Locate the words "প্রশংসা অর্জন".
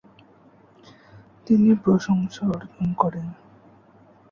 1.75-2.87